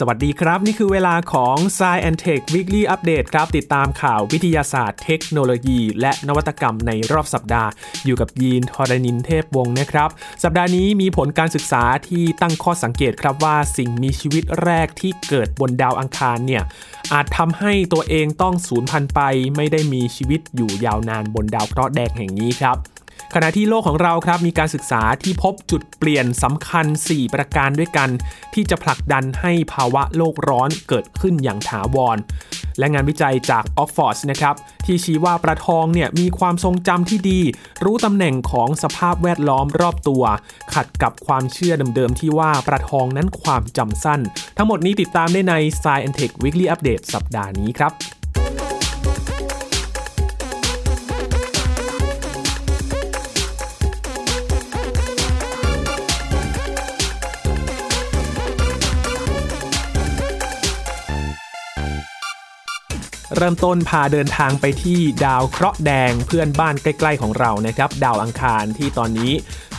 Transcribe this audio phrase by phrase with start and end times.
[0.00, 7.70] สวัสดีครับ นี่คือเวลาของ s ซ e and Tech Weekly Update ครับ ติดตามข่าววิทยาศาสตร์เทคโนโลยี และนวัตกรรมในรอบสัปดาห์
[8.04, 10.08] อยู่กับยีนทอรานินเทพวงศ์นะครับ
[10.42, 16.62] สัปดาห์นี้มีผลการศึกษาที่ตั้งข้อสังเกตครับว่าสิ่งมีชีวิตแรกที่เกิดบนดาวอังคารเนี่ย
[17.12, 19.20] อาจทำให้ตัวเองต้องสูญพันธุ์ไป
[19.56, 22.78] ไม่ได้มีชีวิตอยู่ยาวนานบนดาวเคราะห์แดงแห่งนี้ครับ
[23.34, 28.08] ขณะที่โลกของเราครับมีการศึกษาที่พบจุดเปลี่ยนสำคัญ 4 ประการด้วยกัน
[28.54, 32.16] ที่จะผลักดันให้ภาวะโลกร้อนเกิดขึ้นอย่างถาวร
[32.78, 34.54] และงานวิจัยจากออกฟอร์ดนะครับ
[34.86, 37.40] ที่ชี้ว่าปลาทองเนี่ยมีความทรงจำที่ดี
[37.84, 40.22] รู้ตำแหน่งของสภาพแวดล้อมรอบตัว
[40.74, 44.20] ขัดกับความเชื่อเดิมๆที่ว่าปลาทองนั้นความจำสั้น
[44.56, 47.92] ทั้งหมดนี้ติดตามได้ใน Science Tech Weekly Update สัปดาห์นี้ครับ
[63.36, 69.32] เริ่มต้นพาเดินทางไปที่ดาวเคราะห์แดงเพื่อนบ้านใกล้ ๆ ของเรานะครับ ดาวอังคารที่ตอนนี้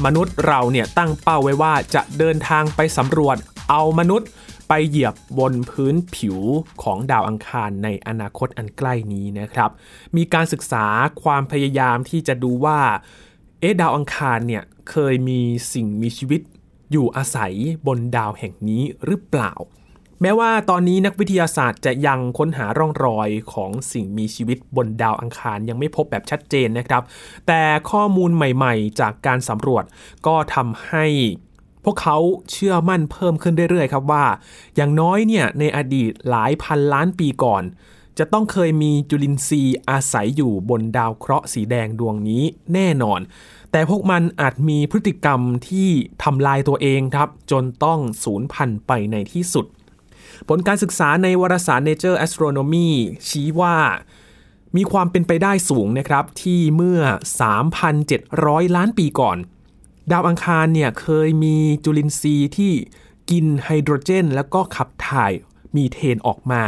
[0.06, 3.38] มนุษย์เราเนี่ยตั้งเป้าไว้ว่าจะเดินทางไปสำรวจ
[3.70, 4.30] เอามนุษย์
[4.68, 6.38] ไปเหยียบบนพื้นผิว
[6.84, 9.70] ของดาวอังคารในอนาคตอันใกล้นี้นะครับ
[10.16, 10.86] มีการศึกษา
[11.24, 12.80] ความพยายามที่จะดูว่า
[13.60, 15.40] เอ๊ะดาวอังคารเนี่ยเคยมี
[15.74, 16.42] สิ่งมีชีวิต
[16.92, 17.54] อยู่อาศัย
[17.88, 19.54] บนดาวแห่งนี้หรือเปล่า
[20.22, 27.04] แม้ว่าตอนนี้นักวิทยาศาสตร์จะยังค้นหาร่องรอยของสิ่งมีชีวิตบนดาวอังคารยังไม่พบแบบชัดเจนนะครับ
[27.48, 29.84] แต่ข้อมูลใหม่ๆ จากการสำรวจ
[30.28, 31.06] ก็ทำให้
[31.86, 32.18] พวกเขา
[32.52, 34.26] เชื่อมั่นเพิ่มขึ้นเรื่อยๆ ครับว่า
[34.76, 37.64] อย่างน้อยเนี่ยในอดีตหลายพันล้านปีก่อน
[38.18, 43.20] จะต้องเคยมีจุลินทรีย์อาศัยอยู่บนดาวเคราะห์สีแดงดวงนี้แน่นอน
[43.72, 45.90] แต่พวกมันอาจมีพฤติกรรมที่
[46.24, 49.66] ทำลายตัวเองครับ จนต้องสูญพันธุ์ไปในที่สุด
[50.48, 52.90] ผลการศึกษาในวารสาร Nature Astronomy
[53.28, 53.78] ชี้ว่า
[54.76, 57.02] มีความเป็นไปได้สูงนะครับ ที่เมื่อ
[57.90, 59.38] 3,700 ล้านปีก่อน
[60.12, 62.74] ดาวอังคารเนี่ยเคยมีจุลินทรีย์ที่
[63.30, 65.32] กินไฮโดรเจน แล้วก็ขับถ่าย
[65.76, 66.64] มีเทนออกมา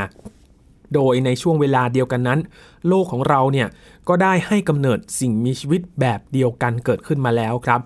[0.94, 2.40] โดยในช่วงเวลาเดียวกันนั้น
[2.88, 3.68] โลกของเราเนี่ย
[4.07, 7.81] ก็ได้ให้กำเนิดสิ่งมีชีวิตแบบเดียวกันเกิดขึ้นมาแล้วครับ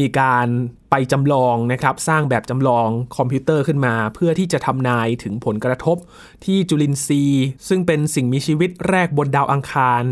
[0.00, 0.46] มีการ
[0.90, 5.96] ไปจำลองนะครับ สร้างแบบจำลองคอมพิวเตอร์ขึ้นมา เพื่อที่จะทำนายถึงผลกระทบ
[6.44, 10.04] ที่จุลินทรีย์ ซึ่งเป็นสิ่งมีชีวิตแรกบนดาวอังคาร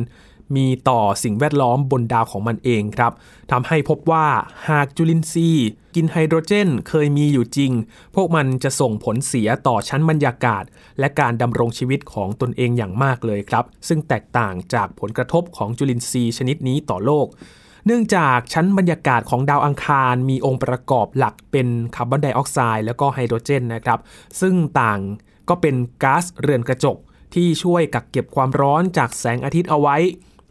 [0.56, 3.12] มีต่อสิ่งแวดล้อมบนดาวของมันเองครับ
[3.52, 4.26] ทำให้พบว่า
[4.68, 7.72] หากจุลินทรีย์ กินไฮโดรเจนเคยมีอยู่จริง
[8.14, 10.64] พวกมันจะส่งผลเสียต่อชั้นบรรยากาศ
[10.98, 17.26] และการดำรงชีวิตของตนเองอย่างมากเลยครับ ซึ่งแตกต่างจากผลกระทบของจุลินทรีย์ชนิดนี้ต่อโลก
[17.86, 23.98] เนื่องจากชั้นบรรยากาศของดาวอังคารมีองค์ประกอบหลักเป็นคาร์บอนไดออกไซด์แล้วก็ไฮโดรเจนนะครับ
[24.40, 25.00] ซึ่งต่าง
[25.48, 26.96] ก็เป็นก๊าซเรือนกระจก
[27.34, 29.96] ที่ช่วยกักเก็บความร้อนจากแสงอาทิตย์เอาไว้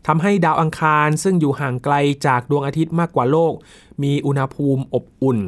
[0.08, 1.96] ทำให้ดาวอังคารซึ่งอยู่ห่างไกล
[2.28, 3.54] จากดวงอาทิตย์มากกว่าโลก
[4.04, 5.40] มีอุณหภูมิอบอุ่น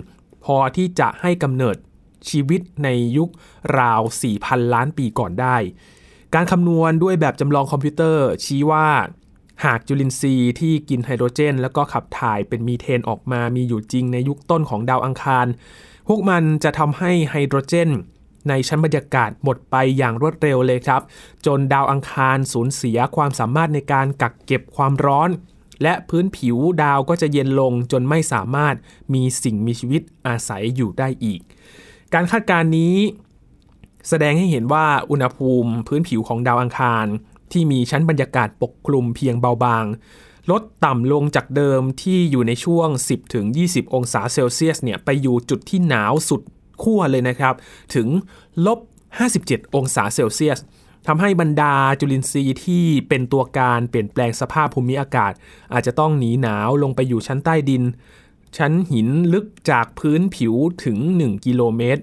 [0.44, 1.76] พอที่จะให้กำเนิด
[2.30, 3.30] ชีวิตในยุค
[3.80, 4.02] ราว
[4.38, 5.58] 4,000 ล้านปีก่อนได้
[6.34, 8.88] การคำนวณด้วยแบบจำลองคอมพิวเตอร์ชี้ว่า
[9.64, 15.48] หากจุลินทรีย์ที่กินไฮโดรเจน แล้วก็ขับถ่ายเป็นมีเทนออกมามีอยู่จริงในยุคต้นของดาวอังคาร
[16.08, 17.90] พวกมันจะทำให้ไฮโดรเจน
[18.50, 21.02] ในชั้นบรรยากาศหมดไปอย่างรวดเร็วเลยครับ
[21.46, 25.30] จนดาวอังคารสูญเสียความสามารถในการกักเก็บความร้อน
[25.84, 28.76] และพื้นผิวดาวก็จะเย็นลงจนไม่สามารถ
[29.14, 31.42] มีสิ่งมีชีวิตอาศัยอยู่ได้อีก
[32.14, 32.96] การคาดการณ์นี้
[34.10, 37.06] แสดงให้เห็นว่าอุณหภูมิพื้นผิวของดาวอังคาร
[37.52, 39.86] ที่มีชั้นบรรยากาศปกคลุมเพียงเบาบาง
[40.52, 42.90] ลดต่ำลงจากเดิมที่อยู่ในช่วง
[43.42, 46.42] 10-20 องศาเซลเซียสเนี่ยไปอยู่จุดที่หนาวสุด
[46.84, 47.54] ขั้วเลยนะครับ
[47.96, 48.08] ถึง
[48.66, 48.80] ลบ
[49.28, 50.60] 57 องศาเซลเซียส
[51.08, 55.34] ทำให้บรรดาจุลินทรีย์ที่เป็นตัวการเปลี่ยนแปลงสภาพภูมิอากาศ
[55.74, 57.84] อาจจะต้องหนีหนาวลงไปอยู่ชั้นใต้ดิน
[58.58, 60.54] ชั้นหินลึกจากพื้นผิว
[60.84, 62.02] ถึง 1 กิโลเมตร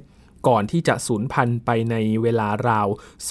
[0.49, 2.89] ก่อนที่จะสูญพันธุ์ไปในเวลาราว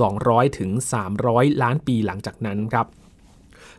[0.07, 0.71] 200ถึง
[1.17, 2.87] 300 ล้านปีหลังจากนั้นครับ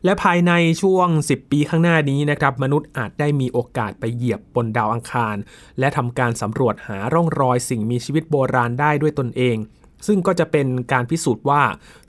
[0.05, 0.53] และภายใน
[0.83, 5.37] ช่วง 10 ปีข้างหน้านี้นะครับมนุษย์อาจได้มีโอกาสไปเหยียบบนดาวอังคาร
[5.79, 9.57] และทำการสำรวจหาร่องรอยสิ่งมีชีวิตโบราณได้ด้วยตนเอง
[10.07, 11.63] ซึ่งก็จะเป็นการพิสูจน์ว่า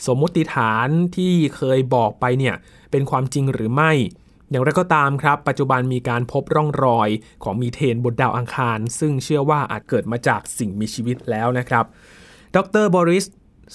[0.06, 2.56] สมมติฐานที่เคยบอกไปเนี่ย
[2.92, 3.92] เป็นความจริงหรือไม่
[4.53, 7.09] อย่างไรก็ตามครับ ปัจจุบันมีการพบร่องรอย
[7.44, 11.85] ของมีเทนบนดาวอังคาร ซึ่งเชื่อว่าอาจเกิดมาจากสิ่งมีชีวิตแล้วนะครับ
[12.55, 13.25] ดร.บอริส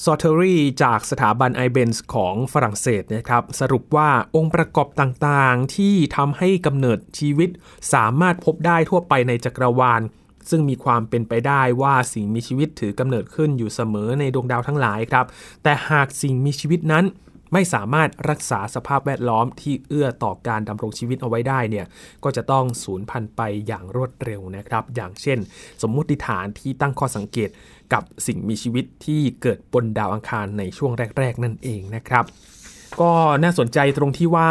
[0.05, 7.51] ซอเทอเรย์จากสถาบัน IBENS ของฝรั่งเศสนะครับ สรุปว่าองค์ประกอบต่างๆ ที่ทำให้กำเนิดชีวิต
[7.95, 10.01] สามารถพบได้ทั่วไปในจักรวาล
[10.51, 15.27] ซึ่งมีความเป็นไปได้ว่าสิ่งมีชีวิตถือกำเนิดขึ้นอยู่เสมอในดวงดาวทั้งหลายครับ
[15.63, 17.05] แต่หากสิ่งมีชีวิตนั้น
[17.53, 21.87] ไม่สามารถรักษาสภาพแวดล้อมที่เอื้อต่อการดำรงชีวิตเอาไว้ได้เนี่ย
[22.25, 25.39] ก็จะต้องสูญพันธุ์ไปอย่างรวดเร็วนะครับ อย่างเช่น
[25.83, 27.51] สมมุติฐานที่ตั้งข้อสังเกต
[27.93, 32.25] กับสิ่งมีชีวิตที่เกิดบนดาวอังคารในช่วงแรก ๆ นั่นเองนะครับ
[33.01, 33.13] ก็
[33.43, 34.51] น่าสนใจตรงที่ว่า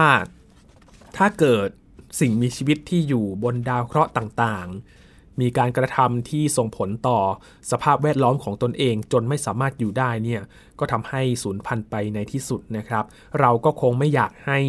[1.17, 1.67] ถ้าเกิด
[2.19, 4.96] สิ่งมีชีวิตที่อยู่บนดาวเคราะห์ต่างๆ
[5.41, 7.19] มีการกระทำที่ส่งผลต่อ
[7.71, 10.41] สภาพแวดล้อมของตนเอง จนไม่สามารถอยู่ได้เนี่ย
[10.79, 13.03] ก็ทำให้สูญพันธุ์ไปในที่สุดนะครับ
[13.39, 14.59] เราก็คงไม่อยากให้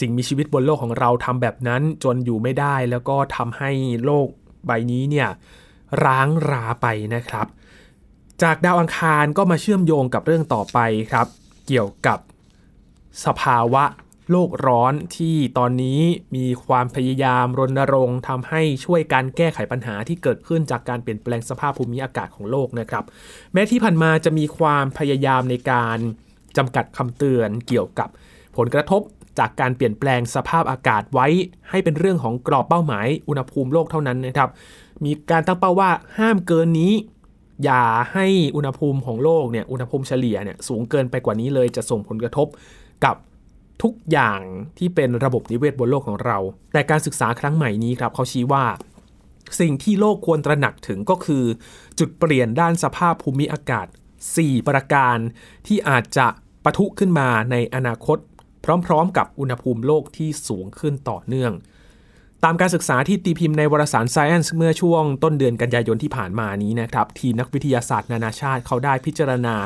[0.00, 3.70] สิ่งมีชีวิตบนโลกของเราทำแบบนั้นจนอยู่ไม่ได้ แล้วก็ทำให้
[4.04, 4.28] โลก
[4.66, 5.28] ใบนี้เนี่ย
[6.04, 7.46] ร้างราไปนะครับ
[8.42, 10.78] จากดาวอังคารก็มาเชื่อมโยงกับเรื่องต่อไป
[11.10, 11.26] ครับ
[11.66, 12.18] เกี่ยวกับ
[13.24, 13.84] สภาวะ
[14.30, 16.00] โลกร้อนที่ตอนนี้
[16.36, 23.04] มีความพยายามรณรงค์ทำให้ช่วยการแก้ไขปัญหาที่เกิดขึ้นจากการเปลี่ยนแปลงสภาพภูมิอากาศของโลกนะครับ
[23.52, 25.98] แม้ที่ผ่านมาจะมีความพยายามในการ
[26.56, 28.08] จำกัดคำเตือนเกี่ยวกับ
[28.56, 29.00] ผลกระทบ
[29.38, 31.26] จากการเปลี่ยนแปลงสภาพอากาศไว้
[31.70, 34.50] ให้เป็นเรื่องของกรอบเป้าหมายอุณหภูมิโลกเท่านั้นนะครับ
[35.04, 36.92] มีการตั้งเป้าว่าห้ามเกินนี้
[37.64, 38.26] อย่าให้
[38.56, 42.46] อุณหภูมิของโลกเนี่ยอุณหภูมิเฉลี่ยเนี่ยสูงเกินไปกว่านี้เลยจะส่งผลกระทบ
[43.04, 43.16] กับ
[43.82, 44.40] ทุกอย่าง
[44.78, 46.38] ที่เป็นระบบนิเวศบนโลกของเรา
[46.72, 48.64] แต่การศึกษาครั้งใหม่นี้ครับเขาชี้ว่า
[49.60, 51.44] สิ่งที่โลกควรตระหนักถึงก็คือ
[51.98, 53.86] จุดเปลี่ยนด้านสภาพภูมิอากาศ
[54.26, 55.16] 4 ประการ
[55.66, 56.26] ที่อาจจะ
[56.64, 58.18] ปะทุขึ้นมาในอนาคต
[58.86, 61.52] พร้อมๆ กับอุณหภูมิโลกที่สูงขึ้นต่อเนื่อง
[62.44, 69.56] ตามการศึกษาที่ตีพิมพ์ในวารสาร Science เมื่อช่วงต้นเดือนกันยายนที่ผ่านมานี้นะครับ ทีมนักวิทยาศาสตร์นานาชาติเขาได้พิจารณา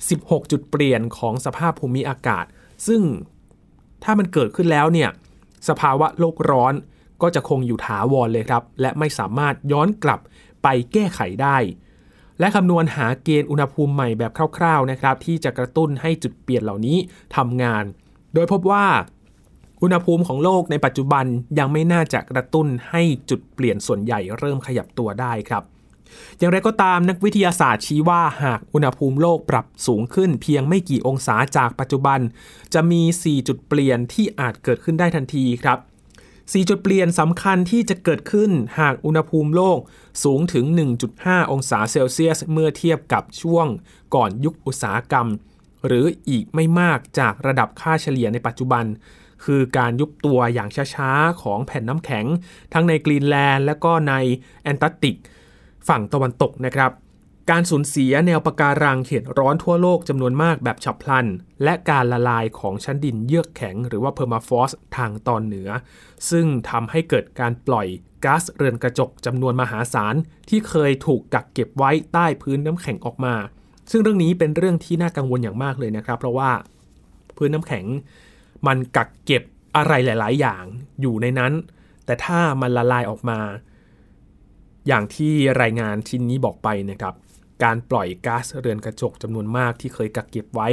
[0.00, 2.44] 16 จุดเปลี่ยนของสภาพภูมิอากาศ
[2.86, 3.02] ซึ่ง
[4.02, 5.10] ถ้ามันเกิดขึ้นแล้วเนี่ย
[5.68, 6.74] สภาวะโลกร้อน
[7.22, 10.20] ก็จะคงอยู่ถาวรเลยครับ และไม่สามารถย้อนกลับ
[10.62, 11.56] ไปแก้ไขได้
[12.40, 16.96] และคำนวณหาเกณฑ์อุณหภูมิใหม่แบบคร่าวๆนะครับ ที่จะกระตุ้นให้จุดเปลี่ยนเหล่านี้
[17.36, 17.84] ทำงาน
[18.34, 18.86] โดยพบว่า
[19.82, 21.24] อุณหภูมิของโลกในปัจจุบัน
[21.58, 25.62] ยังไม่น่าจะกระตุ้นให้จุดเปลี่ยนส่วนใหญ่เริ่มขยับตัวได้ครับ
[26.38, 32.20] อย่างไรก็ตามนักวิทยาศาสตร์ชี้ว่าหากอุณหภูมิโลกปรับสูงขึ้นเพียงไม่กี่องศาจากปัจจุบัน
[32.74, 35.78] จะมี 4 จุดเปลี่ยนที่อาจเกิดขึ้นได้ทันทีครับ
[36.22, 38.50] 4 จุดเปลี่ยนสำคัญที่จะเกิดขึ้น
[38.80, 39.78] หากอุณหภูมิโลก
[40.24, 40.64] สูงถึง
[41.08, 43.66] 1.5 องศาเซลเซียส เมื่อเทียบกับช่วง
[44.14, 45.28] ก่อนยุคอุตสาหกรรม
[45.86, 48.84] หรืออีกไม่มากจากระดับค่าเฉลี่ยในปัจจุบัน
[49.44, 52.26] คือการยุบตัวอย่างช้าๆ ของแผ่นน้ำแข็ง
[52.72, 54.14] ทั้งในกรีนแลนด์และก็ใน
[54.62, 55.16] แอนตาร์กติก
[55.88, 56.90] ฝั่งตะวันตกนะครับ
[57.50, 61.26] การสูญเสียแนวปะการังเขตร้อนทั่วโลกจำนวนมากแบบฉับพลัน
[61.64, 65.68] และการละลายของชั้นดินเยือกแข็ง หรือว่า permafrost ทางตอนเหนือ
[66.30, 67.86] ซึ่งทำให้เกิดการปล่อย
[68.24, 70.14] ก๊าซเรือนกระจกจำนวนมหาศาล
[70.48, 73.34] ที่เคยถูกกักเก็บไว้ใต้พื้นน้ำแข็งออกมา
[73.90, 76.50] ซึ่งเรื่องนี้เป็นเรื่องที่น่ากังวลอย่างมากเลยนะครับ เพราะว่า
[77.36, 77.84] พื้นน้ำแข็ง
[78.66, 79.42] มันกักเก็บ
[79.76, 80.64] อะไรหลาย ๆ อย่าง
[81.00, 81.52] อยู่ในนั้น
[82.04, 83.38] แต่ถ้ามันละลายออกมา
[84.86, 87.14] อย่างที่รายงานชิ้นนี้บอกไปนะครับ
[87.64, 90.68] การปล่อยก๊าซเรือนกระจกจำนวนมากที่เคยกักเก็บไว้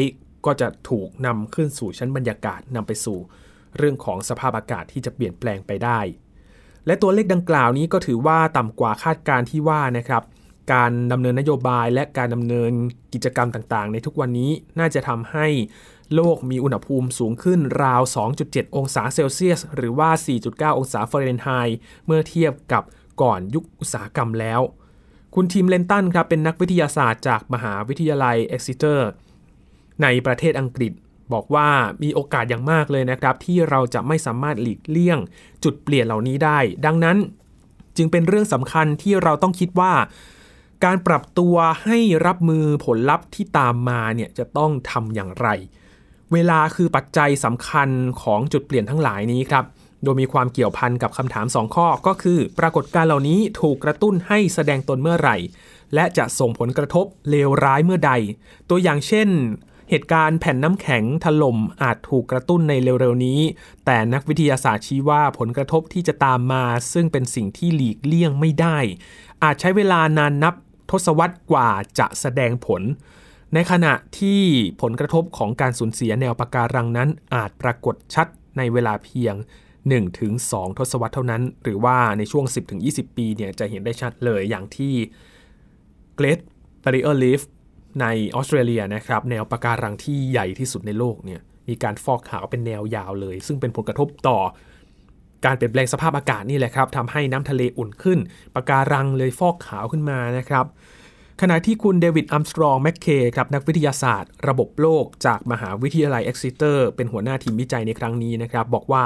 [0.45, 3.17] ก็จะถูกนำขึ้นสู่ชั้นบรรยากาศนำไปสู่
[3.77, 5.99] เรื่องของสภาพอากาศที่จะเปลี่ยนแปลงไปได้
[6.85, 10.23] และตัวเลขดังกล่าวนี้ก็ถือว่าต่ำกว่าคาดการณ์ที่ว่านะครับ
[10.73, 12.71] การดำเนินนโยบายและการดำเนิน
[13.13, 15.47] กิจกรรมต่างๆ ในทุกวันนี้น่าจะทำให้
[16.15, 18.01] โลกมีอุณหภูมิสูงขึ้นราว
[18.39, 20.09] 2.7 องศาเซลเซียส หรือว่า
[20.43, 22.83] 4.9 องศาฟาเรนไฮต์เมื่อเทียบกับ
[23.21, 24.61] ก่อนยุคอุตสาหกรรมแล้ว
[25.35, 29.09] คุณทิมเลนตันครับเป็นนักวิทยาศาสตร์จากมหาวิทยาลัยเอ็กซิเตอร์
[30.01, 30.91] ในประเทศอังกฤษ
[31.33, 31.69] บอกว่า
[32.03, 35.19] มีโอกาสอย่างมากเลยนะครับ ที่เราจะไม่สามารถหลีกเลี่ยง
[35.63, 37.17] จุดเปลี่ยนเหล่านี้ได้ ดังนั้น
[37.97, 39.93] จึงเป็นเรื่องสำคัญที่เราต้องคิดว่า
[40.85, 45.47] การปรับตัวให้รับมือผลลัพธ์ที่ตามมาเนี่ยจะต้องทำอย่างไร
[46.33, 47.89] เวลาคือปัจจัยสำคัญ
[48.21, 49.65] ของจุดเปลี่ยนทั้งหลายนี้ครับ
[50.03, 55.37] โดยมีความเกี่ยวพันกับคำถาม 2 ข้อก็คือ ปรากฏการเหล่านี้ถูกกระตุ้นให้แสดงตนเมื่อไหร่
[55.95, 58.11] และจะส่งผลกระทบเลวร้ายเมื่อใด
[58.69, 59.29] ตัวอย่างเช่น
[59.89, 63.39] เหตุการณ์แผ่นน้ำแข็งถล่มอาจถูกกระตุ้นในเร็วๆนี้
[63.85, 66.63] แต่นักวิทยาศาสตร์ชี้ว่าผลกระทบที่จะตามมา
[66.93, 68.77] ซึ่งเป็นสิ่งที่หลีกเลี่ยงไม่ได้
[69.43, 70.53] อาจใช้เวลานานนับ
[70.91, 72.81] ทศวรรษกว่าจะแสดงผล
[73.53, 74.41] ในขณะที่
[74.81, 78.27] ผลกระทบของการสูญเสียแนวปะการังนั้นอาจปรากฏชัด
[78.57, 79.35] ในเวลาเพียง
[79.97, 84.93] 1ถึง2ทศวรรษเท่านั้น หรือว่าในช่วง 10ถึง20 ปีเนี่ยจะเห็นได้ชัดเลยอย่างที่
[86.19, 86.39] Great
[86.83, 87.41] Barrier Reef
[88.01, 88.05] ใน
[88.35, 94.39] ออสเตรเลียนะครับแนวปะการังที่ใหญ่ที่สุดในโลกเนี่ยมีการฟอกขาวเป็นแนวยาวเลย ซึ่งเป็นผลกระทบต่อ
[95.45, 98.19] การเปลี่ยนแปลงสภาพอากาศนี่แหละครับทำให้น้ำทะเลอุ่นขึ้น
[98.55, 100.65] ปะการังเลยฟอกขาวขึ้นมานะครับ
[101.43, 109.03] ขณะที่คุณเดวิดอัมสตรองแมคเคครับนักวิทยาศาสตร์ ระบบโลกจากมหาวิทยาลัยเอ็กซิเตอร์เป็นหัวหน้าทีมวิจัยในครั้งนี้นะครับ บอกว่า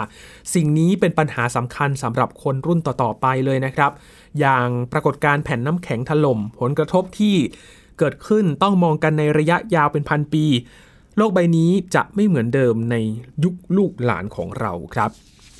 [0.53, 3.91] สิ่งนี้เป็นปัญหาสำคัญสำหรับคนรุ่นต่อ ๆ ไปเลยนะครับ
[4.39, 7.35] อย่างปรากฏการณ์แผ่นน้ำแข็งถล่มผลกระทบที่
[7.99, 10.45] เกิดขึ้นต้องมองกันในระยะยาวเป็นพันปี
[11.17, 12.95] โลกใบนี้จะไม่เหมือนเดิมใน
[13.43, 15.09] ยุคลูกหลานของเราครับ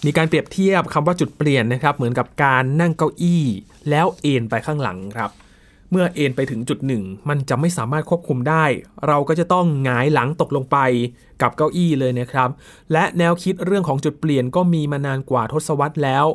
[0.05, 3.43] มีการเปรียบเทียบคำว่าจุดเปลี่ยนนะครับ เหมือนกับการนั่งเก้าอี้
[3.89, 5.31] แล้วเอนไปข้างหลังครับ
[5.95, 8.65] เมื่อเอนไปถึงจุดหนึ่งมันจะไม่สามารถควบคุมได้
[9.07, 10.77] เราก็จะต้องหงายหลังตกลงไป
[11.41, 12.49] กับเก้าอี้เลยนะครับ
[12.91, 16.25] และแนวคิดเรื่องของจุดเปลี่ยนก็มีมานานกว่าทศวรรษแล้ว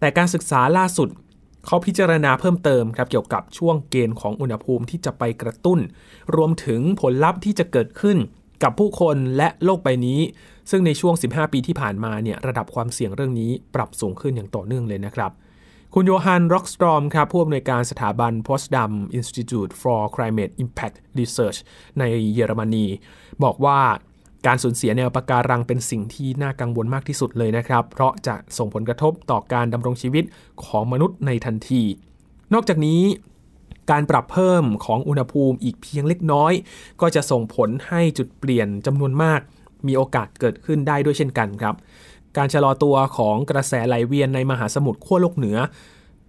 [0.00, 1.08] แต่การศึกษาล่าสุด
[1.66, 5.78] เขาพิจารณาเพิ่มเติมครับเกี่ยวกับช่วงเกณฑ์ของอุณหภูมิที่จะไปกระตุ้น
[6.36, 8.16] รวมถึงผลลัพธ์ที่จะเกิดขึ้น
[8.62, 10.20] กับผู้คนและโลกใบนี้
[10.70, 15.30] ซึ่งในช่วง 15 ปีที่ผ่านมาเนี่ยระดับความเสี่ยงเรื่องนี้ปรับสูงขึ้นอย่างต่อเนื่องเลยนะครับ
[15.94, 21.58] คุณโยฮันร็อกสตรอมครับผู้อำนวยการสถาบัน Potsdam Institute for Climate Impact Research
[21.98, 22.04] ใน
[22.34, 22.86] เยอรมนี
[23.44, 23.80] บอกว่า
[24.46, 30.24] การสูญเสียแนวปะการังเป็นสิ่งที่น่ากังวลมากที่สุดเลยนะครับ เพราะจะส่งผลกระทบต่อการดำรงชีวิต
[30.64, 31.82] ของมนุษย์ในทันที
[32.54, 33.02] นอกจากนี้
[33.90, 36.52] การปรับเพิ่มของอุณหภูมิอีกเพียงเล็กน้อย
[37.00, 39.40] ก็จะส่งผลให้จุดเปลี่ยนจำนวนมาก
[39.86, 41.74] มีโอกาสเกิดขึ้นได้ด้วยเช่นกันครับ
[42.38, 45.58] การชะลอตัวของกระแสไหลเวียนในมหาสมุทรขั้วโลกเหนือ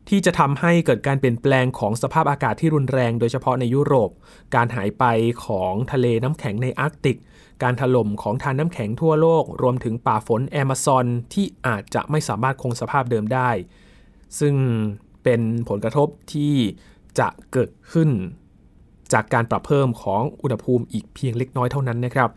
[0.10, 4.10] ที่จะทำให้เกิดการเปลี่ยนแปลงของสภาพอากาศที่รุนแรง โดยเฉพาะในยุโรป
[4.56, 5.04] การหายไป
[5.46, 7.18] ของทะเลน้ำแข็งในอาร์กติก
[7.64, 13.50] การถล่มของทานน้ำแข็งทั่วโลก รวมถึงป่าฝนแอมะซอนที่อาจจะไม่สามารถคงสภาพเดิมได้
[14.40, 14.56] ซึ่ง
[15.24, 16.54] เป็นผลกระทบที่
[17.20, 18.10] จะเกิดขึ้น
[19.14, 22.30] จากการปรับเพิ่มของอุณหภูมิอีกเพียงเล็กน้อยเท่านั้นนะครับ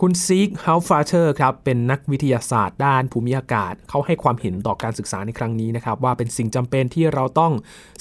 [0.00, 7.52] คุณซีกเฮาฟาเชอร์ครับเป็นนักวิทยาศาสตร์ด้านภูมิอากาศ เขาให้ความเห็นต่อการศึกษาในครั้งนี้นะครับ ว่าเป็นสิ่งจำเป็นที่เราต้อง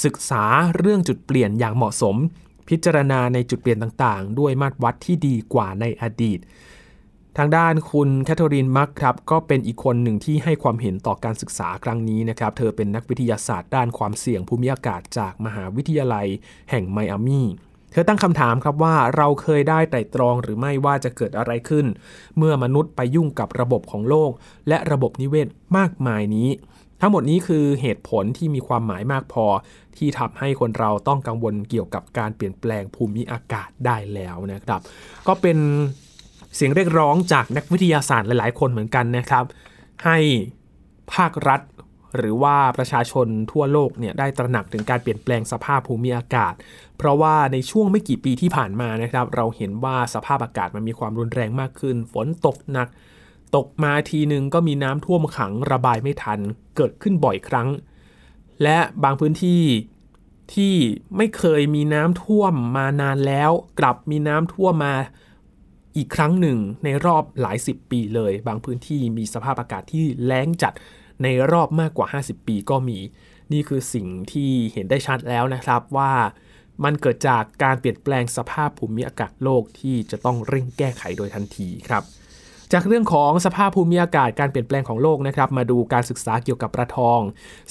[0.06, 0.44] ศึกษา
[0.78, 2.16] เรื่องจุดเปลี่ยนอย่างเหมาะสม
[2.70, 6.40] พิจารณาในจุดเปลี่ยนต่างๆ ด้วยมาตรวัดที่ดีกว่าในอดีต
[7.38, 16.28] ทางด้านคุณแคทเธอรีนมักครับก็เป็นอีกคนหนึ่งที่ให้ความเห็นต่อการศึกษาครั้งนี้นะครับ เธอเป็นนักวิทยาศาสตร์ด้านความเสี่ยงภูมิอากาศจากมหาวิทยาลัย
[16.72, 17.44] แห่งไมอามี
[17.94, 21.86] เธอตั้งคำถามครับว่าเราเคยได้ไตร่ตรองหรือไม่ว่าจะเกิดอะไรขึ้น
[22.38, 24.32] เมื่อมนุษย์ไปยุ่งกับระบบของโลก
[24.68, 25.48] และระบบนิเวศ
[25.78, 26.50] มากมายนี้
[27.02, 29.46] ทั้งหมดนี้คือเหตุผลที่มีความหมายมากพอ
[29.98, 34.82] ที่ทำให้คนเราต้องกังวลเกี่ยวกับการเปลี่ยนแปลงภูมิอากาศได้แล้วนะครับ
[35.28, 35.58] ก็เป็น
[36.56, 39.46] เสียงเรียกร้องจากนักวิทยาศาสตร์หลาย ๆ คนเหมือนกันนะครับ
[40.06, 40.18] ให้
[41.14, 41.62] ภาครัฐ
[42.18, 46.54] หรือว่าประชาชนทั่วโลกเนี่ยได้ตระหนักถึงการเปลี่ยนแปลงสภาพภูมิอากาศ
[46.98, 52.88] เพราะว่าในช่วงไม่กี่ปีที่ผ่านมานะครับ เราเห็นว่าสภาพอากาศมันมีความรุนแรงมากขึ้น ฝนตกหนัก
[53.56, 56.40] ตกมาทีหนึ่งก็มีน้ำท่วมขังระบายไม่ทัน
[56.76, 57.70] เกิดขึ้นบ่อยครั้ง
[58.64, 59.64] และบางพื้นที่
[60.54, 60.76] ที่
[61.18, 64.96] ไม่เคยมีน้ำท่วมมานานแล้ว กลับมีน้ำท่วมมา
[65.98, 70.74] อีกครั้งหนึ่งในรอบหลายสิบปีเลย บางพื้นที่มีสภาพอากาศที่แล้งจัด
[71.24, 73.00] ในรอบมากกว่า 50 ปีก็มี
[73.54, 76.14] นี่คือสิ่งที่เห็นได้ชัดแล้วนะครับว่า
[76.84, 82.04] มันเกิดจากการเปลี่ยนแปลงสภาพภูมิอากาศโลกที่จะต้องเร่งแก้ไขโดยทันทีครับ
[82.74, 87.20] จากเรื่องของสภาพภูมิอากาศการเปลี่ยนแปลงของโลกนะครับ มาดูการศึกษาเกี่ยวกับปลาทอง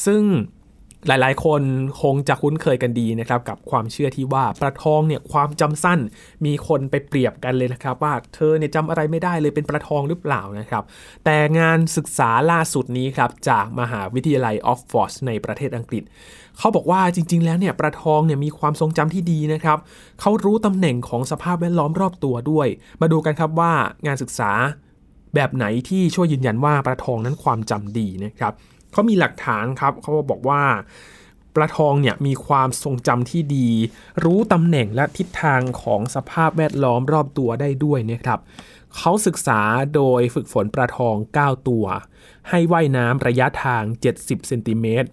[0.07, 0.23] ซึ่ง
[1.07, 1.63] หลายๆ คน
[2.03, 6.01] คงจะคุ้นเคยกันดีนะครับกับความเชื่อที่ว่าปลาทองเนี่ยความจำสั้น
[6.45, 10.85] มีคนไปเปรียบกันเลยนะครับ ว่าเธอเนี่ยจำอะไรไม่ได้เลยเป็นปลาทองหรือเปล่านะครับ
[11.25, 16.03] แต่งานศึกษาล่าสุดนี้ครับจากมหาวิทยาลัยออกฟอร์ดในประเทศอังกฤษ
[16.59, 19.79] เขาบอกว่าจริง ๆ แล้วเนี่ยปลาทองเนี่ยมีความทรงจำที่ดีนะครับ
[20.21, 22.69] เขารู้ตำแหน่งของสภาพแวดล้อมรอบตัวด้วย
[23.01, 23.73] มาดูกันครับว่า
[24.07, 24.51] งานศึกษา
[25.35, 28.55] แบบไหนที่ช่วยยืนยันว่าปลาทองนั้นความจำดีนะครับ
[28.93, 30.63] เขามีหลักฐานครับเขาบอกว่า
[31.55, 33.69] ปลาทองเนี่ยมีความทรงจำที่ดี
[34.25, 38.41] รู้ตำแหน่งและทิศทางของสภาพแวดล้อมรอบตัวได้ด้วยนะครับ
[38.97, 39.61] เขาศึกษา
[39.95, 41.87] โดยฝึกฝนปลาทอง 9 ตัว
[42.49, 43.83] ให้ว่ายน้ำระยะทาง
[44.17, 45.09] 70เซนติเมตร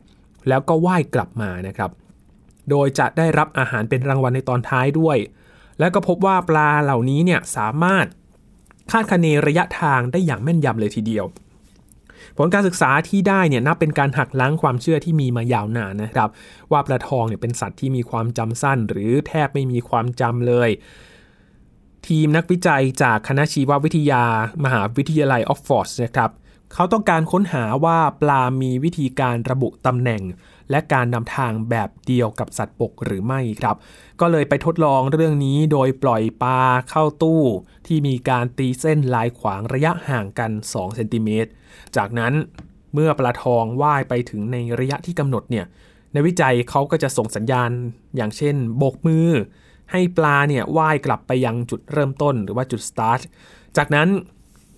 [0.48, 1.92] แล้วก็ว่ายกลับมานะครับ
[2.70, 5.18] โดยจะได้รับอาหารเป็นรางวัลในตอนท้ายด้วย
[5.80, 8.06] และก็พบว่าปลาเหล่านี้เนี่ยสามารถ
[8.92, 11.26] คาดคะเนระยะทางได้อย่างแม่นยำเลยทีเดียว
[12.42, 16.30] ผลการศึกษาที่ได้เนี่ยนับเป็นการหักล้างความเชื่อที่มีมายาวนานนะครับ
[16.72, 20.70] ว่าปลาทองเนี่ยเป็นสัตว์ที่มีความจำสั้น หรือแทบไม่มีความจำเลย
[22.08, 24.24] ทีมนักวิจัยจากคณะชีววิทยา
[24.64, 26.32] มหาวิทยาลัยออกฟอร์ดนะครับ
[26.74, 30.22] เขาต้องการค้นหาว่าปลามีวิธีการระบุตำแหน่ง
[30.70, 33.76] และการนำทางแบบเดียวกับสัตว์ปกหรือไม่ครับ
[34.22, 37.44] ก็เลยไปทดลองเรื่องนี้โดยปล่อยปลาเข้าตู้
[37.88, 41.52] ที่มีการตีเส้นลายขวางระยะห่างกัน 2 เซนติเมตร
[41.96, 42.34] จากนั้น
[42.94, 45.66] เมื่อปลาทองว่ายไปถึงในระยะที่กำหนดเนี่ย
[46.14, 47.70] ในวิจัยเขาก็จะส่งสัญญาณ
[48.16, 49.30] อย่างเช่น โบกมือ
[49.92, 53.22] ให้ปลาเนี่ยว่ายกลับไปยังจุดเริ่มต้นหรือว่าจุดสตาร์ท
[53.78, 54.10] จากนั้น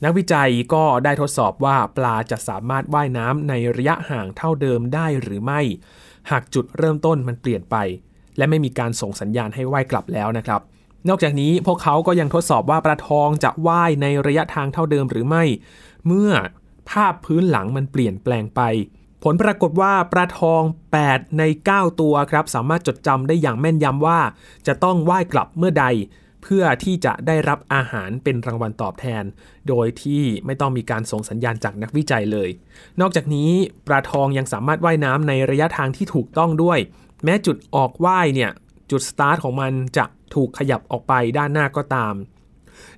[0.04, 5.62] นักวิจัยก็ได้ทดสอบว่าปลาจะสามารถว่ายน้ำในระยะห่างเท่าเดิมได้หรือไม่
[6.32, 7.76] หากจุดเริ่มต้นมันเปลี่ยนไป
[8.38, 10.62] และไม่มีการส่งสัญญาณให้ว่ายกลับแล้วนะครับ
[11.10, 15.44] นอกจากนี้พวกเขาก็ยังทดสอบว่าปลาทองจะว่ายในระยะทางเท่าเดิมหรือไม่
[16.06, 16.32] เมื่อ
[16.90, 18.62] ภาพพื้นหลังมันเปลี่ยนแปลงไป
[19.24, 20.62] ผลปรากฏว่าปลาทอง
[21.02, 24.20] 8 ใน 9 ตัวครับ สามารถจดจำได้อย่างแม่นยำว่า
[24.68, 25.86] จะต้องว่ายกลับเมื่อใด
[26.44, 29.24] เพื่อที่จะได้รับอาหารเป็นรางวัลตอบแทน
[29.68, 32.50] โดยที่ไม่ต้องมีการส่งสัญญาณจากนักวิจัยเลย
[33.02, 33.50] นอกจากนี้
[33.88, 36.80] ปลาทองยังสามารถว่ายน้ำในระยะทางที่ถูกต้องด้วย
[37.24, 38.52] แม้จุดออกว่ายเนี่ย
[38.92, 42.14] จุดสตาร์ทของมันจะถูกขยับออกไปด้านหน้าก็ตาม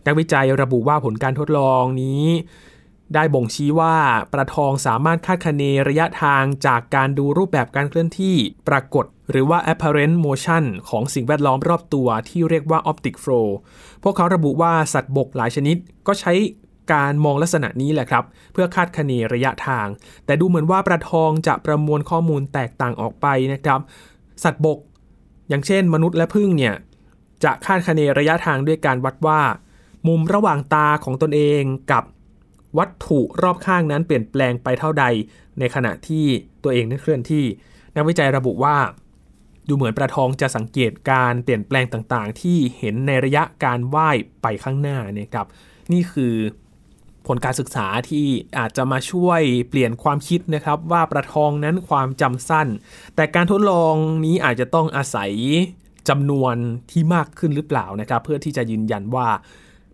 [0.05, 2.25] นักวิจัยระบุว่าผลการทดลองนี้
[3.13, 3.95] ได้บ่งชี้ว่า
[4.31, 8.35] ปลาทองสามารถคาดคะเนระยะทางจากการดูรูปแบบการเคลื่อนที่
[8.67, 13.47] ปรากฏ หรือว่า apparent motion ของสิ่งแวดล้อมรอบตัวที่เรียกว่า optic flow
[14.03, 15.77] พวกเขาระบุว่าสัตว์บกหลายชนิด
[16.07, 16.33] ก็ใช้
[16.93, 19.87] การมองลักษณะนี้แหละครับ เพื่อคาดคะเนระยะทาง
[20.25, 23.79] แต่ดูเหมือนว่าปลาทองจะประมวลข้อมูลแตกต่างออกไปนะครับ
[24.43, 24.79] สัตว์บก
[25.49, 26.75] อย่างเช่น มนุษย์และพึ่งเนี่ย
[27.43, 29.41] จะคาดคะเนระยะทางด้วยการวัดว่า
[30.07, 32.03] มุมระหว่างตาของตนเองกับ
[32.77, 35.05] วัตถุรอบข้างนั้นเปลี่ยนแปลงไปเท่าใด
[35.59, 36.25] ในขณะที่
[36.63, 37.45] ตัวเองนั้นเคลื่อนที่
[37.95, 38.77] นักวิจัยระบุว่า
[39.67, 45.47] ดูเหมือนปลาทองจะสังเกตการเปลี่ยนแปลงต่างๆ ที่เห็นในระยะการว่ายไปข้างหน้านะครับ
[45.91, 46.33] นี่คือ
[47.27, 48.25] ผลการศึกษาที่
[48.59, 52.67] อาจจะมาช่วยเปลี่ยนความคิดนะครับ ว่าปลาทองนั้นความจำสั้น
[53.15, 55.31] แต่การทดลองนี้อาจจะต้องอาศัย
[56.09, 56.55] จำนวน
[56.91, 59.27] ที่มากขึ้นหรือเปล่านะครับ เพื่อที่จะยืนยันว่า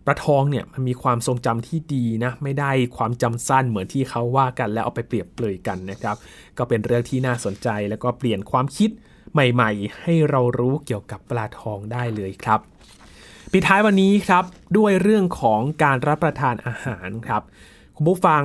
[0.06, 6.16] ปลาทองเนี่ยมันมีความทรงจำที่ดีนะไม่ได้ความจำสั้นเหมือนที่เขาว่ากันแล้วเอาไปเปรียบเปรยกันนะครับ
[6.58, 8.90] ก็เป็นเรื่องที่น่าสนใจแล้วก็เปลี่ยนความคิด
[9.32, 12.60] ใหม่ ๆ ให้เรารู้เกี่ยวกับปลาทองได้เลยครับ
[13.54, 14.44] ปิดท้ายวันนี้ครับ
[14.76, 17.42] ด้วยเรื่องของการรับประทานอาหารครับ
[17.96, 18.42] คุณผู้ฟัง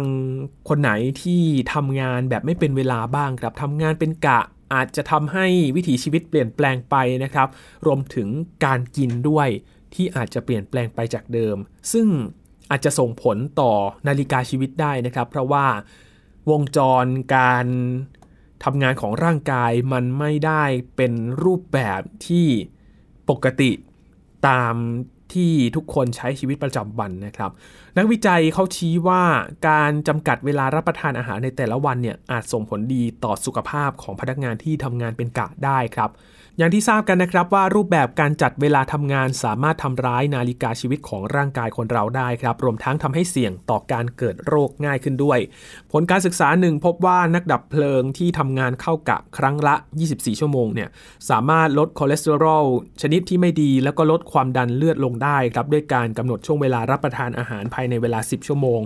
[0.70, 0.92] คนไหน
[1.22, 4.40] ที่ทำงานแบบไม่เป็นเวลาบ้างครับทำงานเป็นกะ
[4.74, 7.48] อาจจะทำให้วิถีชีวิตเปลี่ยนแปลงไปนะครับ
[7.86, 8.28] รวมถึง
[8.66, 9.48] การกินด้วย
[9.94, 11.58] ที่อาจจะเปลี่ยนแปลงไปจากเดิม
[11.94, 12.08] ซึ่ง
[12.72, 13.72] อาจจะส่งผลต่อ
[14.08, 15.66] นาฬิกาชีวิตได้นะครับ เพราะว่า
[16.52, 17.66] วงจรการ
[18.64, 20.64] ทำงานของร่างกายมันไม่ได้
[20.96, 21.14] เป็น
[21.44, 22.48] รูปแบบที่
[23.30, 23.72] ปกติ
[24.48, 24.76] ตาม
[25.34, 27.52] ที่ทุกคนใช้ชีวิตประจำวันนะครับ
[27.98, 29.24] นักวิจัยเขาชี้ว่า
[29.68, 36.10] การจำกัดเวลารับประทานอาหารในแต่ละวันเนี่ยอาจส่งผลดีต่อสุขภาพของพนักงานที่ทำงานเป็นกะได้ครับ
[36.58, 45.40] อย่างที่ทราบกันนะครับว่ารูปแบบการจัดเวลาทำงานสามารถทำร้ายนาฬิกาชีวิตของร่างกายคนเราได้ครับ รวมทั้งทำให้เสี่ยงต่อการเกิดโรคง่ายขึ้นด้วย
[45.92, 49.76] ผลการศึกษาหนึ่งพบว่านักดับเพลิงที่ทำงานเข้ากะครั้งละ
[50.08, 50.90] 24 ชั่วโมงเนี่ย
[51.30, 52.66] สามารถลดคอเลสเตอรอล
[53.02, 58.82] ชนิดที่ไม่ดี แล้วก็ลดความดันเลือดลงได้ครับด้วยการกำหนดช่วงเวลารับประทานอาหารภายในเวลา 10 ชั่วโมง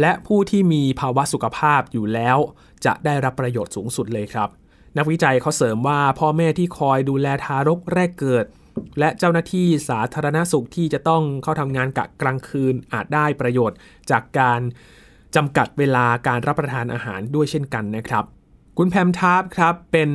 [0.00, 2.38] และผู้ที่มีภาวะสุขภาพอยู่แล้ว
[2.84, 4.50] จะได้รับประโยชน์สูงสุดเลยครับ
[4.96, 8.44] นักวิจัยเขาเสริมว่าพ่อแม่ที่คอยดูแลทารกแรกเกิด
[8.98, 13.78] และเจ้าหน้าที่สาธารณสุขที่จะต้องเข้าทำงานกะกลางคืนอาจได้ประโยชน์
[14.10, 14.60] จากการ
[15.36, 18.24] จำกัดเวลาการรับประทานอาหารด้วยเช่นกันนะครับ
[18.78, 20.10] คุณแพมทาร์ครับเป็น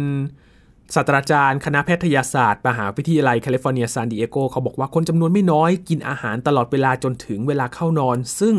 [0.95, 8.55] ศาสตราจารย์คณะแพทยศาสตร์มหาวิทยาลัยแคลิฟอร์เนียซานดิเอโกเขาบอกว่าคนจำนวนไม่น้อยกินอาหารตลอดเวลาจนถึงเวลาเข้านอน ซึ่ง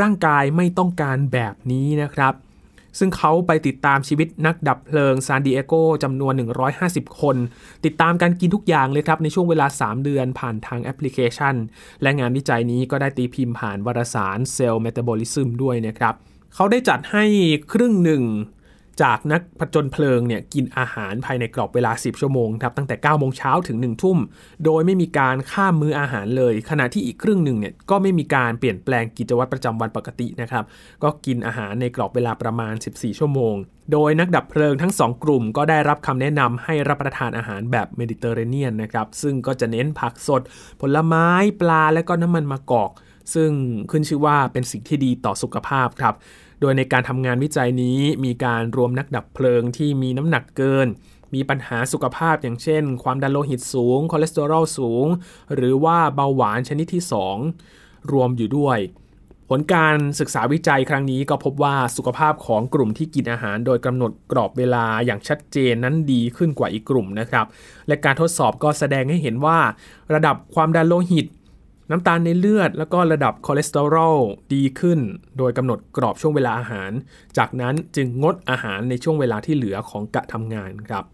[0.00, 2.34] ร่างกายไม่ต้องการแบบนี้นะครับ
[2.98, 6.32] ซึ่งเขาไปติดตามชีวิตนักดับเพลิงซานดิเอโกจำนวน
[6.76, 7.36] 150 คน
[7.84, 11.54] ติดตามการกินทุกอย่างเลยครับ ในช่วงเวลา 3 เดือนผ่านทางแอปพลิเคชัน
[12.02, 16.14] และงานวิจัยนี้ก็ได้ตีพิมพ์ผ่านวารสาร Cell Metabolism ด้วยนะครับ
[16.54, 17.24] เขาได้จัดให้
[17.72, 18.22] ครึ่งหนึ่ง
[19.02, 24.18] จากนักผจญเพลิงเนี่ยกินอาหารภายในกรอบเวลา 10 ชั่วโมงครับตั้งแต่9โมงเช้าถึง 1 ทุ่ม
[24.64, 30.64] โดยไม่มีการข้ามมื้ออาหารเลย ขณะที่อีกครึ่งหนึ่งเนี่ยก็ไม่มีการเปลี่ยนแปลงกิจวัตรประจำวันปกตินะครับ
[31.02, 33.54] ก็กินอาหารในกรอบเวลาประมาณ 14 ชั่วโมง
[33.92, 40.42] โดยนักดับเพลิงทั้ง 2 กลุ่ม ก็ได้รับคำแนะนำให้รับประทานอาหารแบบเมดิเตอร์เรเนียนนะครับซึ่งก็จะเน้นผักสด
[40.80, 41.28] ผลไม้
[41.60, 42.90] ปลาและก็น้ำมันมะกอก
[43.34, 43.50] ซึ่ง
[43.90, 46.14] ขึ้นชื่อว่าเป็นสิ่งที่ดีต่อสุขภาพครับ
[46.60, 50.86] โดยในการทำงานวิจัยนี้มีการรวมนักดับเพลิงที่มีน้ำหนักเกิน
[51.34, 55.06] มีปัญหาสุขภาพอย่างเช่น ความดันโลหิตสูง คอเลสเตอรอลสูง
[55.54, 57.02] หรือว่าเบาหวานชนิดที่
[57.56, 58.78] 2 รวมอยู่ด้วย
[59.50, 67.46] ผลการศึกษาวิจัยครั้งนี้ก็พบว่าสุขภาพของกลุ่มที่กินอาหารโดยกำหนดกรอบเวลาอย่างชัดเจนนั้นดีขึ้นกว่าอีกกลุ่มนะครับ
[67.88, 69.58] และการทดสอบก็แสดงให้เห็นว่า
[70.14, 71.26] ระดับความดันโลหิต
[71.94, 74.18] น้ำตาลในเลือด แล้วก็ระดับคอเลสเตอรอล
[74.54, 74.98] ดีขึ้น
[75.38, 76.90] โดยกำหนดกรอบช่วงเวลาอาหาร
[77.38, 81.04] จากนั้นจึงงดอาหารในช่วงเวลาที่เหลือของกะทำงานครับ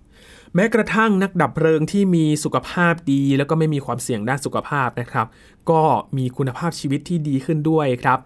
[0.54, 5.26] แม้กระทั่งนักดับเพลิงที่มีสุขภาพดี แล้วก็ไม่มีความเสี่ยงด้านสุขภาพนะครับ
[5.70, 5.82] ก็
[6.16, 8.18] มีคุณภาพชีวิตที่ดีขึ้นด้วยครับ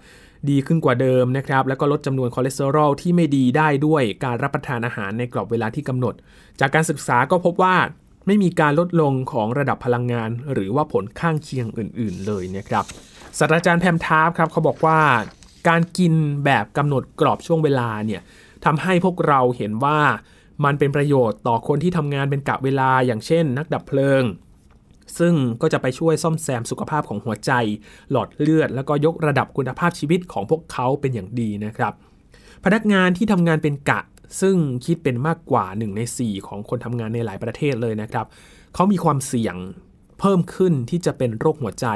[0.51, 6.15] ดีขึ้นกว่าเดิมนะครับ แล้วก็ลดจำนวนคอเลสเตอรอลที่ไม่ดีได้ด้วยการรับประทานอาหารในกรอบเวลาที่กำหนด
[6.61, 7.77] จากการศึกษาก็พบว่า
[8.27, 12.85] ไม่มีการลดลงของระดับพลังงาน หรือว่าผลข้างเคียงอื่น ๆ เลยนะครับ
[13.39, 15.01] ศาสตราจารย์แพมทาร์ฟครับเขาบอกว่า
[15.69, 16.13] การกิน
[16.45, 18.21] แบบกำหนดกรอบช่วงเวลาเนี่ย
[18.65, 19.99] ทำให้พวกเราเห็นว่า
[20.65, 24.25] มันเป็นประโยชน์ต่อคนที่ทำงานเป็นกะเวลาอย่างเช่น นักดับเพลิง
[25.19, 27.53] ซึ่งก็จะไปช่วยซ่อมแซมสุขภาพของหัวใจ
[28.11, 31.93] หลอดเลือด แล้วก็ยกระดับคุณภาพชีวิตของพวกเขาเป็นอย่างดีนะครับ
[32.65, 34.01] พนักงานที่ทำงานเป็นกะ
[34.41, 38.27] ซึ่งคิดเป็นมากกว่า 1 ใน 4 ของคนทำงานในหลายประเทศเลยนะครับ
[38.75, 39.57] เขามีความเสี่ยง
[40.21, 41.87] เพิ่มขึ้นที่จะเป็นโรคหัวใจ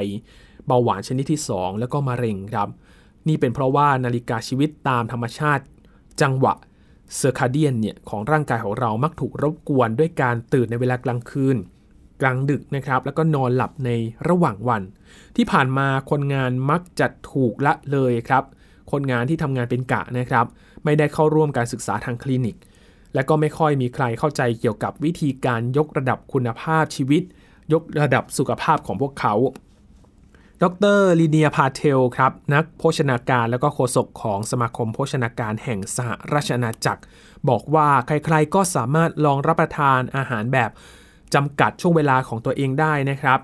[0.67, 2.69] เบาหวานชนิดที่ 2 แล้วก็มะเร็งครับ
[3.29, 5.65] นี่เป็นเพราะว่านาฬิกาชีวิตตามธรรมชาติ
[6.21, 6.55] จังหวะ
[7.17, 11.57] เซอร์คาเดียนเนี่ยของร่างกายของเรามักถูกรบกวนด้วยการตื่นในเวลากลางคืน
[12.21, 13.91] กลางดึกนะครับ แล้วก็นอนหลับใน
[14.29, 14.83] ระหว่างวัน
[15.37, 18.45] ที่ผ่านมาคนงานมักจะถูกละเลยครับ
[18.93, 20.47] คนงานที่ทำงานเป็นกะนะครับ
[20.85, 22.57] ไม่ได้เข้าร่วมการศึกษาทางคลินิก
[23.15, 27.23] และก็ไม่ค่อยมีใครเข้าใจเกี่ยวกับวิธีการยกระดับคุณภาพชีวิต
[27.73, 29.35] ยกระดับสุขภาพของพวกเขา
[30.63, 30.65] ด
[30.99, 37.03] รลีเนียพาเทลครับ นักโภชนาการและก็โฆษกของสมาคมโภชนาการแห่งสหราชอาณาจักร
[37.49, 40.71] บอกว่าใครๆก็สามารถลองรับประทานอาหารแบบ
[41.35, 43.41] จำกัดช่วงเวลาของตัวเองได้นะครับ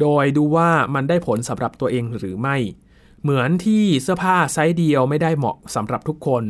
[0.00, 2.56] โดยดูว่ามันได้ผลสำหรับตัวเองหรือไม่
[3.22, 6.44] เหมือนที่เสื้อผ้าไซส์เดียวไม่ได้เหมาะสำหรับทุกคน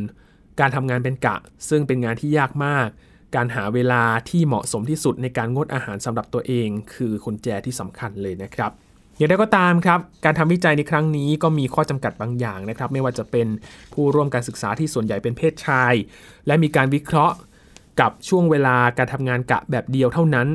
[0.59, 1.37] การทำงานเป็นกะ
[1.69, 2.87] ซึ่งเป็นงานที่ยากมาก
[3.35, 8.71] การหาเวลาที่เหมาะสมที่สุดในการงดอาหารสำหรับตัวเอง คือคุญแจที่สำคัญเลยนะครับ
[9.17, 13.47] อย่างไรก็ตามครับ การทำวิจัยในครั้งนี้ก็มีข้อจำกัดบางอย่างนะครับ ไม่ว่าจะเป็น
[13.93, 15.93] ผู้ร่วมการศึกษาที่ส่วนใหญ่เป็นเพศชาย
[16.47, 17.35] และมีการวิเคราะห์
[17.99, 20.47] กับช่วงเวลาการทำงานกะแบบเดียวเท่านั้น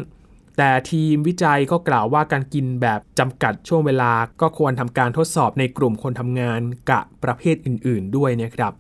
[0.57, 8.73] แต่ทีมวิจัยก็กล่าวว่าการกินแบบจำกัดช่วงเวลาก็ควรทำการทดสอบในกลุ่มคนทำงานกะประเภทอื่น ๆ ด้วยนะครับ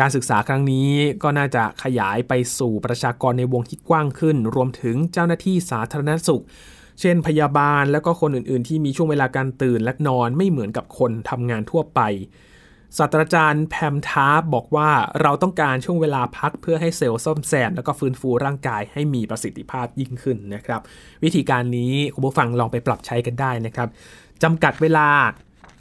[0.00, 0.90] การศึกษาครั้งนี้
[1.22, 6.42] ก็น่าจะขยายไปสู่ประชากรในวงที่กว้างขึ้น รวมถึงเจ้าหน้าที่สาธารณสุข
[7.00, 12.00] เช่น พยาบาลและก็คนอื่น ๆ ที่มีช่วงเวลาการตื่นและนอนไม่เหมือนกับคนทำงานทั่วไป
[12.98, 14.90] ศาสตราจารย์แพมทาร์บอกว่า
[15.22, 20.80] เราต้องการช่วงเวลาพักเพื่อให้เซลล์ซ่อมแซมแล้วก็ฟื้นฟูร่างกายให้มีประสิทธิภาพยิ่งขึ้นนะครับ
[21.24, 23.88] วิธีการนี้คุณผู้ฟังลองไปปรับใช้กันได้นะครับ
[24.42, 25.08] จำกัดเวลา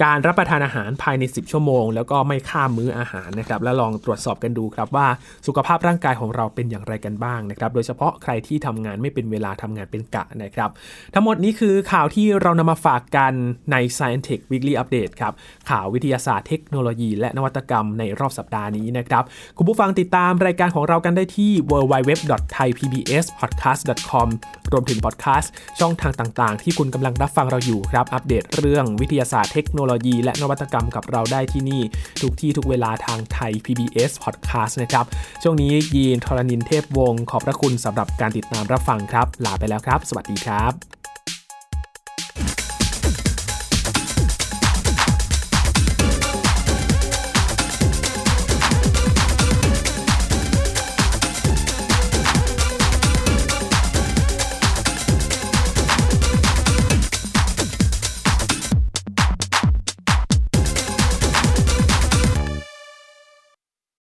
[0.03, 5.07] การรับประทานอาหารภายใน 10 ชั่วโมง แล้วก็ไม่ข้ามมื้ออาหารนะครับแล้วลองตรวจสอบกันดูครับว่า
[5.47, 10.69] สุขภาพร่างกายของเราเป็นอย่างไรกันบ้างนะครับโดยเฉพาะใครที่ทำงานไม่เป็นเวลาทำงานเป็นกะนะครับ
[11.13, 13.33] ทั้งหมดนี้คือข่าวที่เรานำมาฝากกัน
[13.71, 15.33] ใน Science Tech Weekly Update ครับ
[15.69, 19.23] ข่าววิทยาศาสตร์เทคโนโลยี และนวัตกรรมในรอบสัปดาห์นี้นะครับ
[19.57, 24.27] คุณผู้ฟังติดตามรายการของเรากันได้ที่ www.thaipbspodcast.com
[24.71, 31.81] รวมถึงพอดแคสต์ช่องทางต่าง ๆ ที่คุณกำลังรับฟังเราอยู่ครับอัปเดตเรื่องวิทยาศาสตร์เทคโนโลยี และนวัตกรรมกับเราได้ที่นี่
[32.21, 35.05] ทุกที่ทุกเวลาทางไทย PBS Podcast นะครับ
[35.43, 41.04] ช่วงนี้ยีนทรณินเทพวงศ์ขอบพระคุณสำหรับการติดตามรับฟังครับ ลาไปแล้วครับ สวัสดีครับ